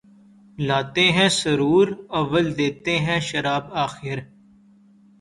لاتے 0.57 1.05
ہیں 1.11 1.27
سرور 1.31 1.87
اول 2.11 2.45
دیتے 2.57 2.97
ہیں 2.99 3.19
شراب 3.21 3.73
آخر 3.79 4.19